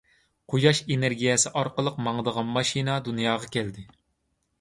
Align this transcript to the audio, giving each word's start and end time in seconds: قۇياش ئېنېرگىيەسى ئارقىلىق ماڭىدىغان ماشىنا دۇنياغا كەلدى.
قۇياش 0.51 0.77
ئېنېرگىيەسى 0.93 1.51
ئارقىلىق 1.61 1.99
ماڭىدىغان 2.07 2.49
ماشىنا 2.55 2.97
دۇنياغا 3.09 3.51
كەلدى. 3.57 3.85